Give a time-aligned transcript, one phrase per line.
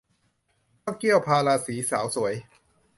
[0.83, 2.33] ต้องเกี้ยวพาราสีสาวสวย